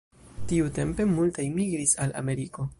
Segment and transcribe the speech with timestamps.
[0.51, 2.69] Tiutempe multaj migris al Ameriko.